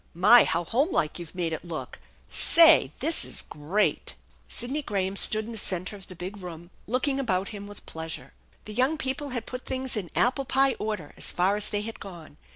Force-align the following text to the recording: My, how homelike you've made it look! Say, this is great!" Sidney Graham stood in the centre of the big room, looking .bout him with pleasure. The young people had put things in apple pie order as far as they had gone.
My, 0.15 0.45
how 0.45 0.63
homelike 0.63 1.19
you've 1.19 1.35
made 1.35 1.53
it 1.53 1.63
look! 1.63 1.99
Say, 2.27 2.91
this 3.01 3.23
is 3.23 3.43
great!" 3.43 4.15
Sidney 4.49 4.81
Graham 4.81 5.15
stood 5.15 5.45
in 5.45 5.51
the 5.51 5.59
centre 5.59 5.95
of 5.95 6.07
the 6.07 6.15
big 6.15 6.37
room, 6.39 6.71
looking 6.87 7.23
.bout 7.23 7.49
him 7.49 7.67
with 7.67 7.85
pleasure. 7.85 8.33
The 8.65 8.73
young 8.73 8.97
people 8.97 9.29
had 9.29 9.45
put 9.45 9.63
things 9.67 9.95
in 9.95 10.09
apple 10.15 10.45
pie 10.45 10.73
order 10.79 11.13
as 11.17 11.31
far 11.31 11.55
as 11.55 11.69
they 11.69 11.81
had 11.83 11.99
gone. 11.99 12.37